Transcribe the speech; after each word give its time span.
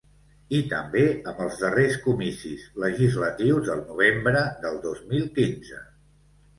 I 0.59 0.61
també 0.69 1.03
amb 1.31 1.43
els 1.45 1.59
darrers 1.65 1.99
comicis 2.07 2.65
legislatius 2.87 3.65
del 3.71 3.87
novembre 3.93 4.45
del 4.67 4.85
dos 4.91 5.09
mil 5.15 5.33
quinze. 5.41 5.89